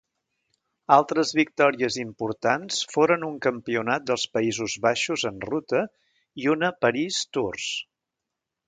Altres 0.93 1.33
victòries 1.39 1.97
importants 2.03 2.79
foren 2.95 3.27
un 3.29 3.37
Campionat 3.47 4.09
dels 4.11 4.25
Països 4.39 4.79
Baixos 4.87 5.29
en 5.33 5.41
ruta 5.53 5.85
i 6.45 6.53
una 6.59 6.75
París-Tours. 6.89 7.71